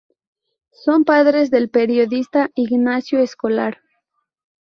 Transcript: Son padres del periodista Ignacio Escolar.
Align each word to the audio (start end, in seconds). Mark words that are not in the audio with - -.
Son 0.71 1.03
padres 1.03 1.51
del 1.51 1.69
periodista 1.69 2.49
Ignacio 2.55 3.19
Escolar. 3.19 3.83